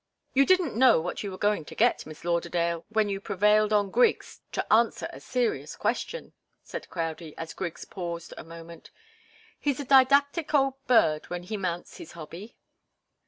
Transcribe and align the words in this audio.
"You 0.33 0.47
didn't 0.47 0.75
know 0.75 0.99
what 0.99 1.21
you 1.21 1.29
were 1.29 1.37
going 1.37 1.63
to 1.65 1.75
get, 1.75 2.07
Miss 2.07 2.25
Lauderdale, 2.25 2.87
when 2.89 3.07
you 3.07 3.21
prevailed 3.21 3.71
on 3.71 3.91
Griggs 3.91 4.41
to 4.51 4.65
answer 4.73 5.07
a 5.13 5.19
serious 5.19 5.75
question," 5.75 6.33
said 6.63 6.89
Crowdie, 6.89 7.37
as 7.37 7.53
Griggs 7.53 7.85
paused 7.85 8.33
a 8.35 8.43
moment. 8.43 8.89
"He's 9.59 9.79
a 9.79 9.85
didactic 9.85 10.55
old 10.55 10.73
bird, 10.87 11.29
when 11.29 11.43
he 11.43 11.55
mounts 11.55 11.97
his 11.97 12.13
hobby." 12.13 12.57